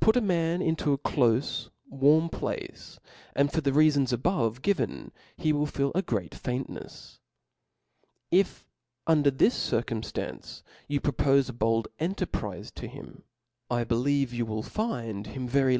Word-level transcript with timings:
Put 0.00 0.16
a 0.16 0.20
man 0.20 0.60
into 0.60 0.92
a 0.92 0.98
clofe 0.98 1.70
warm 1.88 2.28
place, 2.30 2.98
and 3.32 3.52
for 3.52 3.60
the 3.60 3.70
reafons 3.72 4.12
a* 4.12 4.18
bove 4.18 4.60
given, 4.60 5.12
he 5.36 5.52
will 5.52 5.66
feel 5.66 5.92
a 5.94 6.02
great 6.02 6.32
faintnefs. 6.32 7.20
If 8.32 8.66
under 9.06 9.30
this 9.30 9.54
circumftancc 9.54 10.64
you 10.88 11.00
propofe 11.00 11.48
a 11.48 11.52
bold 11.52 11.86
en 12.00 12.16
terprize 12.16 12.74
to 12.74 12.88
him, 12.88 13.22
I 13.70 13.84
believe 13.84 14.32
you 14.34 14.46
will 14.46 14.64
find 14.64 15.28
him 15.28 15.46
very 15.46 15.70